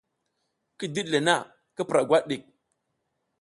Ki 0.77 0.85
diɗ 0.93 1.07
le 1.13 1.19
na, 1.27 1.35
ki 1.75 1.81
pura 1.87 2.07
gwat 2.07 2.23
ɗik! 2.29 2.43